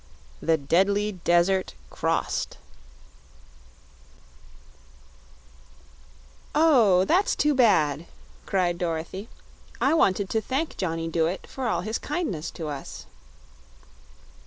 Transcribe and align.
The 0.41 0.57
Deadly 0.57 1.11
Desert 1.11 1.75
Crossed 1.91 2.57
"Oh, 6.55 7.05
that's 7.05 7.35
too 7.35 7.53
bad!" 7.53 8.07
cried 8.47 8.79
Dorothy; 8.79 9.29
"I 9.79 9.93
wanted 9.93 10.27
to 10.31 10.41
thank 10.41 10.75
Johnny 10.75 11.07
Dooit 11.07 11.45
for 11.45 11.67
all 11.67 11.81
his 11.81 11.99
kindness 11.99 12.49
to 12.49 12.67
us." 12.67 13.05